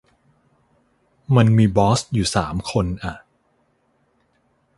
[1.35, 3.13] มันมีบอสอยู่สามคนอะ